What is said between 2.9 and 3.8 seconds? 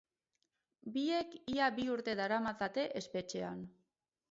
espetxean.